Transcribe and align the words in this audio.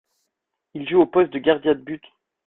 Il 0.73 0.89
joue 0.89 0.97
au 1.01 1.05
poste 1.05 1.29
de 1.29 1.37
Gardien 1.37 1.75
de 1.75 1.79
but. 1.81 2.03